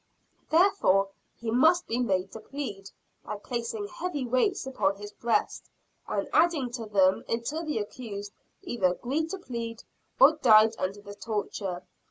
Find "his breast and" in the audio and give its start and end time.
4.95-6.27